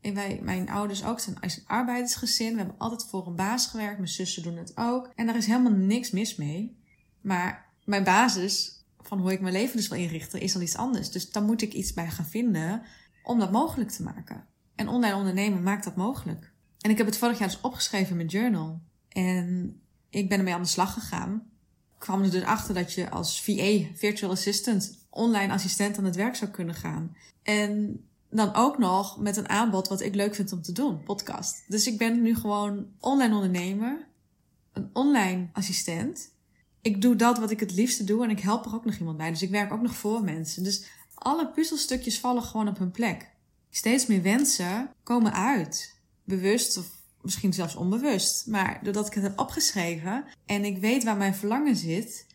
En 0.00 0.14
wij, 0.14 0.40
mijn 0.42 0.70
ouders 0.70 1.04
ook 1.04 1.20
zijn 1.20 1.36
een 1.40 1.50
arbeidersgezin. 1.66 2.52
We 2.52 2.58
hebben 2.58 2.78
altijd 2.78 3.04
voor 3.04 3.26
een 3.26 3.36
baas 3.36 3.66
gewerkt. 3.66 3.98
Mijn 3.98 4.08
zussen 4.08 4.42
doen 4.42 4.56
het 4.56 4.72
ook. 4.74 5.12
En 5.14 5.26
daar 5.26 5.36
is 5.36 5.46
helemaal 5.46 5.72
niks 5.72 6.10
mis 6.10 6.36
mee. 6.36 6.76
Maar 7.20 7.70
mijn 7.84 8.04
basis 8.04 8.84
van 9.00 9.18
hoe 9.18 9.32
ik 9.32 9.40
mijn 9.40 9.54
leven 9.54 9.76
dus 9.76 9.88
wil 9.88 9.98
inrichten 9.98 10.40
is 10.40 10.54
al 10.54 10.60
iets 10.60 10.76
anders. 10.76 11.10
Dus 11.10 11.30
dan 11.30 11.44
moet 11.44 11.62
ik 11.62 11.72
iets 11.72 11.92
bij 11.92 12.10
gaan 12.10 12.24
vinden 12.24 12.82
om 13.22 13.38
dat 13.38 13.52
mogelijk 13.52 13.90
te 13.90 14.02
maken. 14.02 14.46
En 14.74 14.88
online 14.88 15.16
ondernemen 15.16 15.62
maakt 15.62 15.84
dat 15.84 15.96
mogelijk. 15.96 16.51
En 16.82 16.90
ik 16.90 16.98
heb 16.98 17.06
het 17.06 17.18
vorig 17.18 17.38
jaar 17.38 17.48
dus 17.48 17.60
opgeschreven 17.60 18.10
in 18.10 18.16
mijn 18.16 18.28
journal. 18.28 18.80
En 19.08 19.80
ik 20.10 20.28
ben 20.28 20.38
ermee 20.38 20.54
aan 20.54 20.62
de 20.62 20.68
slag 20.68 20.92
gegaan. 20.92 21.34
Ik 21.94 21.98
kwam 21.98 22.22
er 22.22 22.30
dus 22.30 22.42
achter 22.42 22.74
dat 22.74 22.92
je 22.92 23.10
als 23.10 23.42
VA, 23.42 23.78
Virtual 23.94 24.30
Assistant, 24.30 24.98
online 25.10 25.52
assistent 25.52 25.98
aan 25.98 26.04
het 26.04 26.16
werk 26.16 26.36
zou 26.36 26.50
kunnen 26.50 26.74
gaan. 26.74 27.16
En 27.42 28.00
dan 28.30 28.54
ook 28.54 28.78
nog 28.78 29.18
met 29.18 29.36
een 29.36 29.48
aanbod 29.48 29.88
wat 29.88 30.00
ik 30.00 30.14
leuk 30.14 30.34
vind 30.34 30.52
om 30.52 30.62
te 30.62 30.72
doen, 30.72 31.02
podcast. 31.02 31.64
Dus 31.68 31.86
ik 31.86 31.98
ben 31.98 32.22
nu 32.22 32.34
gewoon 32.34 32.86
online 32.98 33.34
ondernemer, 33.34 34.06
een 34.72 34.90
online 34.92 35.48
assistent. 35.52 36.30
Ik 36.80 37.02
doe 37.02 37.16
dat 37.16 37.38
wat 37.38 37.50
ik 37.50 37.60
het 37.60 37.72
liefste 37.72 38.04
doe 38.04 38.24
en 38.24 38.30
ik 38.30 38.40
help 38.40 38.64
er 38.64 38.74
ook 38.74 38.84
nog 38.84 38.96
iemand 38.96 39.16
bij. 39.16 39.30
Dus 39.30 39.42
ik 39.42 39.50
werk 39.50 39.72
ook 39.72 39.82
nog 39.82 39.94
voor 39.94 40.24
mensen. 40.24 40.62
Dus 40.62 40.84
alle 41.14 41.48
puzzelstukjes 41.48 42.18
vallen 42.18 42.42
gewoon 42.42 42.68
op 42.68 42.78
hun 42.78 42.90
plek. 42.90 43.30
Steeds 43.70 44.06
meer 44.06 44.22
wensen 44.22 44.90
komen 45.02 45.32
uit. 45.32 45.91
Bewust 46.24 46.76
of 46.76 46.86
misschien 47.20 47.52
zelfs 47.52 47.76
onbewust. 47.76 48.46
Maar 48.46 48.80
doordat 48.82 49.06
ik 49.06 49.14
het 49.14 49.22
heb 49.22 49.38
opgeschreven 49.38 50.24
en 50.46 50.64
ik 50.64 50.78
weet 50.78 51.04
waar 51.04 51.16
mijn 51.16 51.34
verlangen 51.34 51.76
zit, 51.76 52.26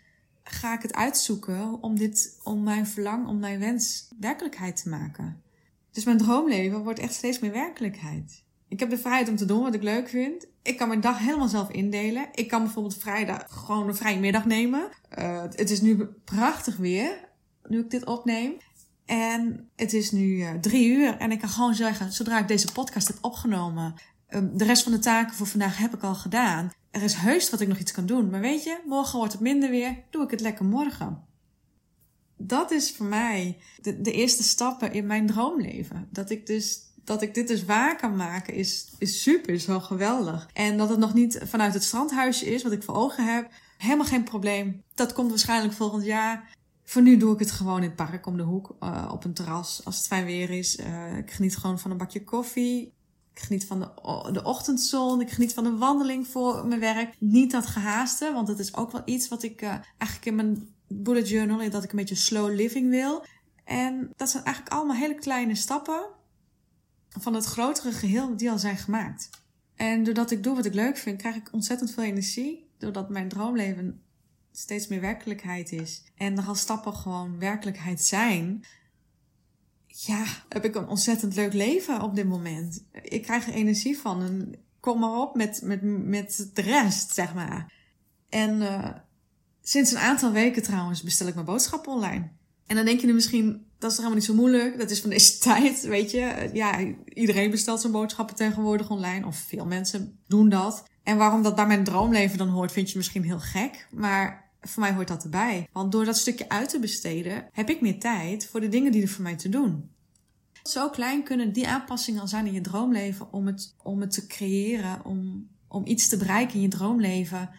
ga 0.44 0.74
ik 0.74 0.82
het 0.82 0.94
uitzoeken 0.94 1.82
om 1.82 1.98
dit, 1.98 2.40
om 2.44 2.64
mijn 2.64 2.88
verlangen, 2.88 3.28
om 3.28 3.40
mijn 3.40 3.60
wens 3.60 4.08
werkelijkheid 4.20 4.82
te 4.82 4.90
maken. 4.90 5.42
Dus 5.92 6.06
mijn 6.06 6.18
droomleven 6.18 6.84
wordt 6.84 7.00
echt 7.00 7.14
steeds 7.14 7.40
meer 7.40 7.52
werkelijkheid. 7.52 8.44
Ik 8.68 8.80
heb 8.80 8.90
de 8.90 8.98
vrijheid 8.98 9.30
om 9.30 9.36
te 9.36 9.46
doen 9.46 9.62
wat 9.62 9.74
ik 9.74 9.84
leuk 9.84 10.10
vind. 10.10 10.48
Ik 10.62 10.78
kan 10.78 10.88
mijn 10.88 11.02
dag 11.02 11.20
helemaal 11.20 11.48
zelf 11.48 11.70
indelen. 11.70 12.28
Ik 12.34 12.48
kan 12.48 12.64
bijvoorbeeld 12.64 12.98
vrijdag 12.98 13.44
gewoon 13.48 13.88
een 13.88 13.96
vrije 13.96 14.20
middag 14.20 14.46
nemen. 14.46 14.90
Uh, 15.18 15.42
het 15.42 15.70
is 15.70 15.82
nu 15.82 16.06
prachtig 16.06 16.78
weer, 16.78 17.30
nu 17.68 17.80
ik 17.80 17.90
dit 17.90 18.06
opneem. 18.06 18.58
En 19.08 19.70
het 19.76 19.94
is 19.94 20.12
nu 20.12 20.36
uh, 20.36 20.52
drie 20.52 20.88
uur 20.88 21.18
en 21.18 21.32
ik 21.32 21.40
kan 21.40 21.50
gewoon 21.50 21.76
zeggen, 21.76 22.12
zodra 22.12 22.40
ik 22.40 22.48
deze 22.48 22.72
podcast 22.72 23.08
heb 23.08 23.18
opgenomen, 23.22 23.94
um, 24.30 24.58
de 24.58 24.66
rest 24.66 24.84
van 24.84 24.92
de 24.92 25.00
taken 25.00 25.36
voor 25.36 25.48
vandaag 25.48 25.78
heb 25.78 25.94
ik 25.94 26.04
al 26.04 26.16
gedaan. 26.16 26.72
Er 26.92 27.04
is 27.04 27.14
heus 27.14 27.50
wat 27.50 27.62
ik 27.62 27.68
nog 27.68 27.78
iets 27.78 27.92
kan 27.92 28.06
doen. 28.06 28.30
Maar 28.30 28.42
weet 28.42 28.64
je, 28.64 28.80
morgen 28.86 29.18
wordt 29.18 29.34
het 29.34 29.42
minder 29.42 29.70
weer, 29.70 30.04
doe 30.10 30.24
ik 30.24 30.32
het 30.32 30.42
lekker 30.42 30.66
morgen 30.66 31.26
dat 32.38 32.72
is 32.72 32.92
voor 32.92 33.06
mij 33.06 33.58
de, 33.82 34.02
de 34.02 34.12
eerste 34.12 34.44
stappen 34.44 34.94
in 34.94 35.06
mijn 35.06 35.28
droomleven. 35.28 36.08
Dat 36.12 36.30
ik 36.30 36.46
dus 36.46 36.86
dat 37.04 37.22
ik 37.22 37.34
dit 37.34 37.48
dus 37.48 37.66
waar 37.66 37.96
kan 37.96 38.16
maken 38.16 38.54
is, 38.54 38.92
is 38.98 39.22
super, 39.22 39.54
is 39.54 39.66
wel 39.66 39.82
geweldig. 39.82 40.50
En 40.54 40.78
dat 40.78 40.90
het 40.90 41.00
nog 41.00 41.14
niet 41.14 41.40
vanuit 41.44 41.74
het 41.74 41.84
strandhuisje 41.84 42.46
is, 42.46 42.64
wat 42.64 42.72
ik 42.72 42.84
voor 42.84 42.96
ogen 42.96 43.34
heb, 43.34 43.52
helemaal 43.78 44.06
geen 44.06 44.24
probleem. 44.24 44.84
Dat 44.94 45.14
komt 45.14 45.30
waarschijnlijk 45.30 45.74
volgend 45.74 46.06
jaar. 46.06 46.56
Voor 46.90 47.02
nu 47.02 47.18
doe 47.18 47.34
ik 47.34 47.40
het 47.40 47.52
gewoon 47.52 47.78
in 47.78 47.84
het 47.84 47.96
park 47.96 48.26
om 48.26 48.38
de 48.38 48.44
hoek, 48.44 48.76
uh, 48.80 49.10
op 49.12 49.24
een 49.24 49.34
terras, 49.34 49.82
als 49.86 49.98
het 49.98 50.08
fijn 50.08 50.26
weer 50.26 50.50
is. 50.50 50.80
Uh, 50.80 51.18
ik 51.18 51.32
geniet 51.32 51.58
gewoon 51.58 51.80
van 51.80 51.92
een 51.92 51.98
bakje 51.98 52.24
koffie. 52.24 52.94
Ik 53.34 53.42
geniet 53.42 53.66
van 53.66 53.80
de, 53.80 54.32
de 54.32 54.44
ochtendzon. 54.44 55.22
Ik 55.22 55.30
geniet 55.30 55.54
van 55.54 55.66
een 55.66 55.78
wandeling 55.78 56.28
voor 56.28 56.68
mijn 56.68 56.80
werk. 56.80 57.16
Niet 57.20 57.52
dat 57.52 57.66
gehaaste, 57.66 58.32
want 58.34 58.48
dat 58.48 58.60
is 58.60 58.76
ook 58.76 58.92
wel 58.92 59.02
iets 59.06 59.28
wat 59.28 59.44
ik 59.44 59.62
uh, 59.62 59.70
eigenlijk 59.98 60.26
in 60.26 60.36
mijn 60.36 60.68
bullet 60.88 61.30
journal, 61.30 61.70
dat 61.70 61.84
ik 61.84 61.92
een 61.92 61.98
beetje 61.98 62.16
slow 62.16 62.54
living 62.54 62.90
wil. 62.90 63.26
En 63.64 64.12
dat 64.16 64.30
zijn 64.30 64.44
eigenlijk 64.44 64.76
allemaal 64.76 64.96
hele 64.96 65.16
kleine 65.16 65.56
stappen 65.56 66.06
van 67.10 67.34
het 67.34 67.46
grotere 67.46 67.92
geheel 67.92 68.38
die 68.38 68.52
al 68.52 68.60
zijn 68.60 68.78
gemaakt. 68.78 69.30
En 69.76 70.04
doordat 70.04 70.32
ik 70.32 70.44
doe 70.44 70.56
wat 70.56 70.66
ik 70.66 70.74
leuk 70.74 70.98
vind, 70.98 71.18
krijg 71.18 71.36
ik 71.36 71.54
ontzettend 71.54 71.92
veel 71.92 72.04
energie. 72.04 72.70
Doordat 72.78 73.10
mijn 73.10 73.30
droomleven 73.30 74.02
steeds 74.58 74.88
meer 74.88 75.02
werkelijkheid 75.02 75.72
is. 75.72 76.04
En 76.16 76.34
nogal 76.34 76.56
stappen 76.56 76.94
gewoon 76.94 77.40
werkelijkheid 77.40 78.02
zijn. 78.02 78.66
Ja, 79.88 80.26
heb 80.50 80.66
ik 80.66 80.76
een 80.76 80.88
ontzettend 80.88 81.36
leuk 81.36 81.54
leven 81.54 82.02
op 82.02 82.16
dit 82.16 82.28
moment. 82.28 82.84
Ik 82.92 83.22
krijg 83.22 83.48
er 83.48 83.54
energie 83.54 83.98
van. 83.98 84.22
En 84.22 84.56
kom 84.80 85.00
maar 85.00 85.20
op 85.20 85.36
met, 85.36 85.62
met, 85.64 85.82
met 85.84 86.50
de 86.54 86.62
rest, 86.62 87.14
zeg 87.14 87.34
maar. 87.34 87.74
En 88.30 88.62
uh, 88.62 88.90
Sinds 89.68 89.92
een 89.92 89.98
aantal 89.98 90.32
weken 90.32 90.64
trouwens 90.64 91.04
bestel 91.04 91.28
ik 91.28 91.34
mijn 91.34 91.46
boodschappen 91.46 91.92
online. 91.92 92.30
En 92.68 92.76
dan 92.76 92.86
denk 92.86 93.00
je 93.00 93.08
nu 93.08 93.14
misschien, 93.14 93.66
dat 93.80 93.92
is 93.92 93.98
toch 93.98 94.06
helemaal 94.06 94.16
niet 94.16 94.24
zo 94.24 94.34
moeilijk. 94.34 94.78
Dat 94.78 94.90
is 94.90 95.02
van 95.02 95.10
deze 95.10 95.40
tijd, 95.50 95.82
weet 95.82 96.12
je. 96.12 96.50
Ja, 96.54 96.80
iedereen 97.06 97.52
bestelt 97.52 97.82
zijn 97.82 97.94
boodschappen 97.94 98.36
tegenwoordig 98.36 98.90
online. 98.90 99.26
Of 99.26 99.38
veel 99.38 99.66
mensen 99.66 100.20
doen 100.28 100.50
dat. 100.50 100.84
En 101.04 101.18
waarom 101.18 101.42
dat 101.44 101.56
bij 101.56 101.68
mijn 101.68 101.84
droomleven 101.84 102.38
dan 102.38 102.48
hoort, 102.48 102.72
vind 102.72 102.92
je 102.92 102.98
misschien 102.98 103.24
heel 103.24 103.40
gek. 103.40 103.88
Maar 103.92 104.47
voor 104.68 104.84
mij 104.84 104.94
hoort 104.94 105.08
dat 105.08 105.24
erbij. 105.24 105.70
Want 105.72 105.92
door 105.92 106.06
dat 106.06 106.18
stukje 106.18 106.50
uit 106.50 106.70
te 106.70 106.80
besteden, 106.80 107.48
heb 107.52 107.70
ik 107.70 107.82
meer 107.82 108.00
tijd 108.00 108.48
voor 108.48 108.60
de 108.60 108.70
dingen 108.70 108.92
die 108.92 109.02
er 109.02 109.08
voor 109.08 109.24
mij 109.24 109.36
te 109.36 109.50
doen. 109.50 109.90
Zo 110.64 110.90
klein 110.90 111.24
kunnen 111.24 111.54
die 111.54 111.68
aanpassingen 111.68 112.22
al 112.22 112.28
zijn 112.28 112.46
in 112.46 112.54
je 112.54 112.62
droomleven 112.62 113.34
om 113.34 113.48
het, 113.48 113.76
om 113.84 114.02
het 114.02 114.12
te 114.12 114.28
creëren, 114.28 115.06
om, 115.06 115.50
om 115.68 115.86
iets 115.86 116.08
te 116.08 116.18
bereiken 116.18 116.56
in 116.56 116.62
je 116.62 116.68
droomleven 116.68 117.50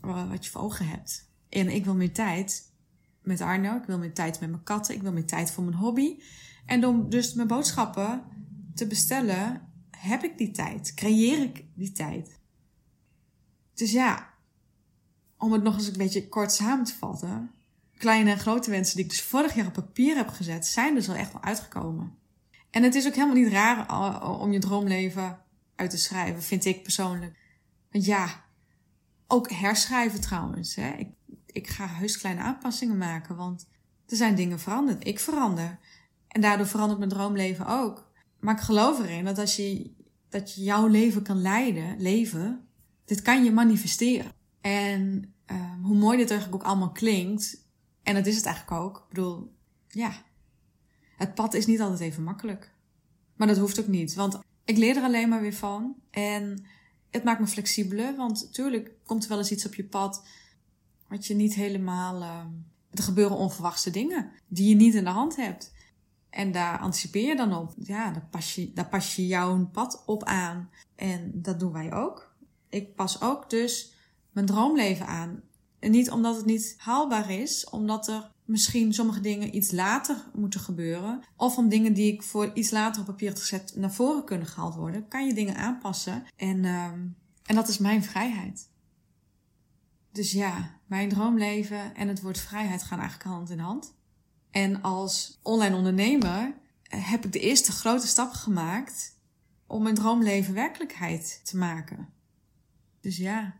wat 0.00 0.44
je 0.44 0.50
voor 0.50 0.60
ogen 0.60 0.88
hebt. 0.88 1.30
En 1.48 1.68
ik 1.68 1.84
wil 1.84 1.94
meer 1.94 2.12
tijd 2.12 2.72
met 3.22 3.40
Arno. 3.40 3.76
Ik 3.76 3.84
wil 3.84 3.98
meer 3.98 4.14
tijd 4.14 4.40
met 4.40 4.50
mijn 4.50 4.62
katten. 4.62 4.94
Ik 4.94 5.02
wil 5.02 5.12
meer 5.12 5.26
tijd 5.26 5.50
voor 5.50 5.64
mijn 5.64 5.76
hobby. 5.76 6.16
En 6.66 6.86
om 6.86 7.10
dus 7.10 7.34
mijn 7.34 7.48
boodschappen 7.48 8.22
te 8.74 8.86
bestellen, 8.86 9.68
heb 9.90 10.22
ik 10.22 10.38
die 10.38 10.50
tijd. 10.50 10.94
Creëer 10.94 11.42
ik 11.42 11.64
die 11.74 11.92
tijd. 11.92 12.38
Dus 13.74 13.92
ja, 13.92 14.33
om 15.38 15.52
het 15.52 15.62
nog 15.62 15.74
eens 15.74 15.86
een 15.86 15.96
beetje 15.96 16.28
kort 16.28 16.52
samen 16.52 16.84
te 16.84 16.94
vatten. 16.94 17.50
Kleine 17.98 18.30
en 18.30 18.38
grote 18.38 18.70
wensen 18.70 18.96
die 18.96 19.04
ik 19.04 19.10
dus 19.10 19.22
vorig 19.22 19.54
jaar 19.54 19.66
op 19.66 19.72
papier 19.72 20.16
heb 20.16 20.28
gezet, 20.28 20.66
zijn 20.66 20.94
dus 20.94 21.06
wel 21.06 21.16
echt 21.16 21.32
wel 21.32 21.42
uitgekomen. 21.42 22.18
En 22.70 22.82
het 22.82 22.94
is 22.94 23.06
ook 23.06 23.14
helemaal 23.14 23.36
niet 23.36 23.52
raar 23.52 24.10
om 24.40 24.52
je 24.52 24.58
droomleven 24.58 25.38
uit 25.74 25.90
te 25.90 25.98
schrijven, 25.98 26.42
vind 26.42 26.64
ik 26.64 26.82
persoonlijk. 26.82 27.36
Want 27.90 28.04
ja, 28.04 28.44
ook 29.26 29.50
herschrijven 29.50 30.20
trouwens. 30.20 30.74
Hè. 30.74 30.92
Ik 30.92 31.08
ik 31.54 31.68
ga 31.68 31.86
heus 31.88 32.18
kleine 32.18 32.40
aanpassingen 32.40 32.98
maken, 32.98 33.36
want 33.36 33.68
er 34.06 34.16
zijn 34.16 34.34
dingen 34.34 34.60
veranderd. 34.60 35.06
Ik 35.06 35.20
verander. 35.20 35.78
En 36.28 36.40
daardoor 36.40 36.66
verandert 36.66 36.98
mijn 36.98 37.10
droomleven 37.10 37.66
ook. 37.66 38.10
Maar 38.40 38.54
ik 38.54 38.60
geloof 38.60 38.98
erin 38.98 39.24
dat 39.24 39.38
als 39.38 39.56
je, 39.56 39.90
dat 40.28 40.54
je 40.54 40.62
jouw 40.62 40.86
leven 40.86 41.22
kan 41.22 41.40
leiden, 41.42 42.00
leven, 42.00 42.68
dit 43.04 43.22
kan 43.22 43.44
je 43.44 43.50
manifesteren. 43.50 44.32
En 44.64 45.34
uh, 45.46 45.72
hoe 45.82 45.96
mooi 45.96 46.16
dit 46.16 46.30
eigenlijk 46.30 46.62
ook 46.62 46.68
allemaal 46.68 46.92
klinkt, 46.92 47.66
en 48.02 48.14
dat 48.14 48.26
is 48.26 48.36
het 48.36 48.46
eigenlijk 48.46 48.82
ook. 48.82 48.96
Ik 48.96 49.08
bedoel, 49.08 49.52
ja, 49.88 50.12
het 51.16 51.34
pad 51.34 51.54
is 51.54 51.66
niet 51.66 51.80
altijd 51.80 52.00
even 52.00 52.22
makkelijk. 52.22 52.72
Maar 53.36 53.46
dat 53.46 53.58
hoeft 53.58 53.80
ook 53.80 53.86
niet, 53.86 54.14
want 54.14 54.38
ik 54.64 54.76
leer 54.76 54.96
er 54.96 55.02
alleen 55.02 55.28
maar 55.28 55.40
weer 55.40 55.54
van. 55.54 55.94
En 56.10 56.64
het 57.10 57.24
maakt 57.24 57.40
me 57.40 57.46
flexibeler, 57.46 58.16
want 58.16 58.42
natuurlijk 58.42 58.90
komt 59.04 59.22
er 59.22 59.28
wel 59.28 59.38
eens 59.38 59.50
iets 59.50 59.66
op 59.66 59.74
je 59.74 59.84
pad 59.84 60.26
wat 61.08 61.26
je 61.26 61.34
niet 61.34 61.54
helemaal. 61.54 62.22
Uh, 62.22 62.40
er 62.90 63.02
gebeuren 63.02 63.36
onverwachte 63.36 63.90
dingen 63.90 64.30
die 64.48 64.68
je 64.68 64.74
niet 64.74 64.94
in 64.94 65.04
de 65.04 65.10
hand 65.10 65.36
hebt. 65.36 65.72
En 66.30 66.52
daar 66.52 66.78
anticipeer 66.78 67.28
je 67.28 67.36
dan 67.36 67.54
op. 67.54 67.74
Ja, 67.76 68.10
daar 68.10 68.26
pas 68.30 68.54
je, 68.54 68.72
daar 68.72 68.88
pas 68.88 69.16
je 69.16 69.26
jouw 69.26 69.66
pad 69.66 70.02
op 70.06 70.24
aan. 70.24 70.70
En 70.94 71.30
dat 71.34 71.60
doen 71.60 71.72
wij 71.72 71.92
ook. 71.92 72.34
Ik 72.68 72.94
pas 72.94 73.22
ook 73.22 73.50
dus 73.50 73.93
mijn 74.34 74.46
droomleven 74.46 75.06
aan. 75.06 75.42
En 75.78 75.90
niet 75.90 76.10
omdat 76.10 76.36
het 76.36 76.44
niet 76.44 76.74
haalbaar 76.78 77.30
is, 77.30 77.68
omdat 77.70 78.08
er 78.08 78.30
misschien 78.44 78.94
sommige 78.94 79.20
dingen 79.20 79.56
iets 79.56 79.70
later 79.70 80.16
moeten 80.34 80.60
gebeuren. 80.60 81.22
Of 81.36 81.56
om 81.56 81.68
dingen 81.68 81.92
die 81.92 82.12
ik 82.12 82.22
voor 82.22 82.50
iets 82.54 82.70
later 82.70 83.00
op 83.00 83.06
papier 83.06 83.28
heb 83.28 83.38
gezet 83.38 83.72
naar 83.76 83.92
voren 83.92 84.24
kunnen 84.24 84.46
gehaald 84.46 84.74
worden, 84.74 85.08
kan 85.08 85.26
je 85.26 85.34
dingen 85.34 85.56
aanpassen. 85.56 86.24
En, 86.36 86.64
uh, 86.64 86.84
en 87.44 87.54
dat 87.54 87.68
is 87.68 87.78
mijn 87.78 88.04
vrijheid. 88.04 88.68
Dus 90.12 90.32
ja, 90.32 90.78
mijn 90.86 91.08
droomleven 91.08 91.94
en 91.94 92.08
het 92.08 92.20
woord 92.20 92.38
vrijheid 92.38 92.82
gaan 92.82 92.98
eigenlijk 92.98 93.30
hand 93.30 93.50
in 93.50 93.58
hand. 93.58 93.94
En 94.50 94.82
als 94.82 95.38
online 95.42 95.76
ondernemer 95.76 96.54
heb 96.88 97.24
ik 97.24 97.32
de 97.32 97.40
eerste 97.40 97.72
grote 97.72 98.06
stap 98.06 98.32
gemaakt 98.32 99.20
om 99.66 99.82
mijn 99.82 99.94
droomleven 99.94 100.54
werkelijkheid 100.54 101.40
te 101.44 101.56
maken. 101.56 102.08
Dus 103.00 103.16
ja, 103.16 103.54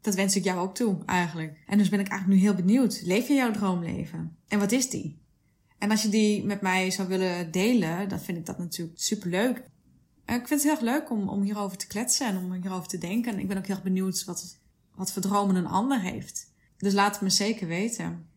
dat 0.00 0.14
wens 0.14 0.36
ik 0.36 0.44
jou 0.44 0.58
ook 0.58 0.74
toe 0.74 0.98
eigenlijk. 1.06 1.64
En 1.66 1.78
dus 1.78 1.88
ben 1.88 2.00
ik 2.00 2.08
eigenlijk 2.08 2.40
nu 2.40 2.46
heel 2.46 2.56
benieuwd. 2.56 3.00
Leef 3.04 3.28
je 3.28 3.34
jouw 3.34 3.52
droomleven? 3.52 4.36
En 4.48 4.58
wat 4.58 4.72
is 4.72 4.90
die? 4.90 5.18
En 5.78 5.90
als 5.90 6.02
je 6.02 6.08
die 6.08 6.44
met 6.44 6.60
mij 6.60 6.90
zou 6.90 7.08
willen 7.08 7.50
delen, 7.50 8.08
dan 8.08 8.20
vind 8.20 8.38
ik 8.38 8.46
dat 8.46 8.58
natuurlijk 8.58 8.98
superleuk. 9.00 9.56
Ik 10.26 10.46
vind 10.46 10.48
het 10.48 10.62
heel 10.62 10.72
erg 10.72 10.80
leuk 10.80 11.10
om, 11.10 11.28
om 11.28 11.42
hierover 11.42 11.76
te 11.76 11.86
kletsen 11.86 12.26
en 12.26 12.36
om 12.36 12.52
hierover 12.52 12.88
te 12.88 12.98
denken. 12.98 13.32
En 13.32 13.38
ik 13.38 13.48
ben 13.48 13.58
ook 13.58 13.66
heel 13.66 13.80
benieuwd 13.82 14.24
wat, 14.24 14.58
wat 14.94 15.12
voor 15.12 15.22
dromen 15.22 15.56
een 15.56 15.66
ander 15.66 16.00
heeft. 16.00 16.52
Dus 16.76 16.92
laat 16.92 17.12
het 17.12 17.20
me 17.20 17.30
zeker 17.30 17.66
weten. 17.66 18.28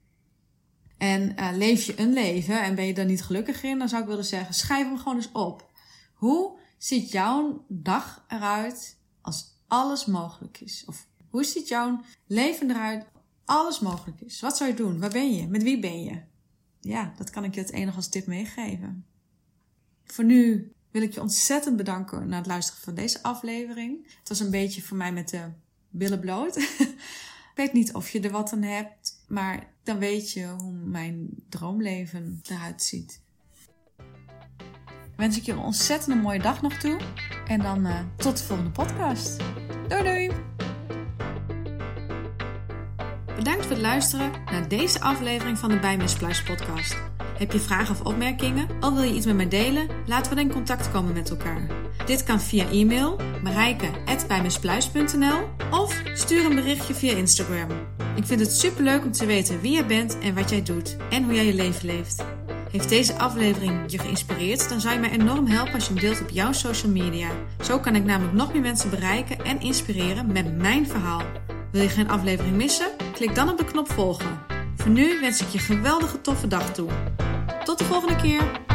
En 0.97 1.35
uh, 1.39 1.49
leef 1.53 1.83
je 1.83 1.99
een 1.99 2.13
leven 2.13 2.63
en 2.63 2.75
ben 2.75 2.85
je 2.85 2.93
daar 2.93 3.05
niet 3.05 3.23
gelukkig 3.23 3.63
in, 3.63 3.79
dan 3.79 3.89
zou 3.89 4.01
ik 4.01 4.07
willen 4.07 4.25
zeggen, 4.25 4.53
schrijf 4.53 4.87
hem 4.87 4.97
gewoon 4.97 5.15
eens 5.15 5.31
op. 5.31 5.71
Hoe 6.13 6.59
ziet 6.77 7.11
jouw 7.11 7.65
dag 7.67 8.25
eruit 8.27 8.97
als 9.21 9.57
alles 9.67 10.05
mogelijk 10.05 10.59
is? 10.59 10.83
Of 10.87 11.07
hoe 11.31 11.43
ziet 11.43 11.67
jouw 11.67 12.01
leven 12.27 12.69
eruit 12.69 13.05
alles 13.45 13.79
mogelijk 13.79 14.21
is? 14.21 14.41
Wat 14.41 14.57
zou 14.57 14.69
je 14.69 14.75
doen? 14.75 14.99
Waar 14.99 15.09
ben 15.09 15.35
je? 15.35 15.47
Met 15.47 15.63
wie 15.63 15.79
ben 15.79 16.03
je? 16.03 16.21
Ja, 16.79 17.13
dat 17.17 17.29
kan 17.29 17.43
ik 17.43 17.53
je 17.53 17.61
het 17.61 17.71
enige 17.71 17.95
als 17.95 18.09
tip 18.09 18.25
meegeven. 18.25 19.05
Voor 20.05 20.23
nu 20.23 20.71
wil 20.91 21.01
ik 21.01 21.13
je 21.13 21.21
ontzettend 21.21 21.77
bedanken 21.77 22.27
na 22.27 22.37
het 22.37 22.45
luisteren 22.45 22.81
van 22.81 22.95
deze 22.95 23.23
aflevering. 23.23 24.15
Het 24.19 24.29
was 24.29 24.39
een 24.39 24.51
beetje 24.51 24.81
voor 24.81 24.97
mij 24.97 25.13
met 25.13 25.29
de 25.29 25.49
billen 25.89 26.19
bloot. 26.19 26.57
ik 27.51 27.51
weet 27.55 27.73
niet 27.73 27.93
of 27.93 28.09
je 28.09 28.19
er 28.19 28.31
wat 28.31 28.53
aan 28.53 28.61
hebt, 28.61 29.23
maar 29.27 29.73
dan 29.83 29.97
weet 29.97 30.31
je 30.31 30.47
hoe 30.47 30.71
mijn 30.71 31.29
droomleven 31.49 32.39
eruit 32.49 32.83
ziet. 32.83 33.21
wens 35.15 35.37
ik 35.37 35.43
je 35.43 35.51
een 35.51 35.57
ontzettend 35.57 36.21
mooie 36.21 36.41
dag 36.41 36.61
nog 36.61 36.73
toe. 36.73 36.99
En 37.47 37.61
dan 37.61 37.85
uh, 37.85 37.99
tot 38.15 38.37
de 38.37 38.43
volgende 38.43 38.71
podcast. 38.71 39.37
Doei 39.87 40.03
doei! 40.03 40.50
Bedankt 43.43 43.65
voor 43.65 43.71
het 43.71 43.81
luisteren 43.81 44.31
naar 44.51 44.67
deze 44.67 45.01
aflevering 45.01 45.57
van 45.57 45.69
de 45.69 45.79
Bijmispluis 45.79 46.43
podcast. 46.43 46.97
Heb 47.37 47.51
je 47.51 47.59
vragen 47.59 47.95
of 47.95 48.01
opmerkingen? 48.01 48.67
Of 48.79 48.93
wil 48.93 49.03
je 49.03 49.13
iets 49.13 49.25
met 49.25 49.35
mij 49.35 49.47
delen? 49.47 49.87
Laten 50.05 50.29
we 50.29 50.35
dan 50.35 50.45
in 50.45 50.51
contact 50.51 50.91
komen 50.91 51.13
met 51.13 51.29
elkaar. 51.29 51.67
Dit 52.05 52.23
kan 52.23 52.41
via 52.41 52.69
e-mail 52.69 53.19
marijke.bijmispluis.nl 53.43 55.39
of 55.71 56.01
stuur 56.13 56.45
een 56.45 56.55
berichtje 56.55 56.93
via 56.93 57.15
Instagram. 57.15 57.69
Ik 58.15 58.25
vind 58.25 58.39
het 58.39 58.51
superleuk 58.51 59.03
om 59.03 59.11
te 59.11 59.25
weten 59.25 59.61
wie 59.61 59.75
je 59.75 59.85
bent 59.85 60.19
en 60.19 60.35
wat 60.35 60.49
jij 60.49 60.63
doet 60.63 60.97
en 61.09 61.23
hoe 61.23 61.33
jij 61.33 61.45
je 61.45 61.53
leven 61.53 61.85
leeft. 61.85 62.25
Heeft 62.71 62.89
deze 62.89 63.17
aflevering 63.17 63.91
je 63.91 63.97
geïnspireerd? 63.97 64.69
Dan 64.69 64.81
zou 64.81 64.93
je 64.93 64.99
mij 64.99 65.11
enorm 65.11 65.47
helpen 65.47 65.73
als 65.73 65.87
je 65.87 65.93
hem 65.93 66.01
deelt 66.01 66.21
op 66.21 66.29
jouw 66.29 66.51
social 66.51 66.91
media. 66.91 67.29
Zo 67.61 67.79
kan 67.79 67.95
ik 67.95 68.03
namelijk 68.03 68.35
nog 68.37 68.53
meer 68.53 68.61
mensen 68.61 68.89
bereiken 68.89 69.45
en 69.45 69.61
inspireren 69.61 70.31
met 70.31 70.57
mijn 70.57 70.87
verhaal. 70.87 71.23
Wil 71.71 71.81
je 71.81 71.89
geen 71.89 72.09
aflevering 72.09 72.55
missen? 72.55 73.00
Klik 73.21 73.35
dan 73.35 73.49
op 73.49 73.57
de 73.57 73.65
knop 73.65 73.91
volgen. 73.91 74.39
Voor 74.75 74.91
nu 74.91 75.19
wens 75.19 75.41
ik 75.41 75.47
je 75.47 75.57
een 75.57 75.63
geweldige 75.63 76.21
toffe 76.21 76.47
dag 76.47 76.73
toe. 76.73 76.89
Tot 77.63 77.77
de 77.77 77.83
volgende 77.83 78.15
keer! 78.15 78.70